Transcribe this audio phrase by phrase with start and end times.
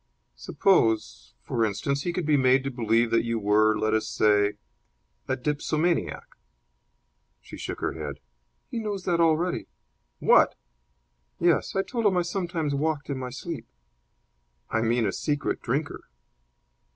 [0.35, 4.53] "Suppose, for instance, he could be made to believe that you were, let us say,
[5.27, 6.23] a dipsomaniac."
[7.39, 8.19] She shook her head.
[8.71, 9.67] "He knows that already."
[10.17, 10.55] "What!"
[11.39, 13.67] "Yes; I told him I sometimes walked in my sleep."
[14.71, 16.05] "I mean a secret drinker."